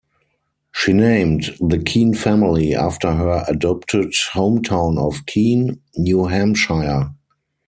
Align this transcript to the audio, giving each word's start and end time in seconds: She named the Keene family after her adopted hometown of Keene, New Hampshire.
She 0.73 0.93
named 0.93 1.55
the 1.59 1.77
Keene 1.77 2.15
family 2.15 2.73
after 2.73 3.11
her 3.13 3.45
adopted 3.47 4.13
hometown 4.33 4.97
of 4.97 5.27
Keene, 5.27 5.79
New 5.95 6.25
Hampshire. 6.25 7.13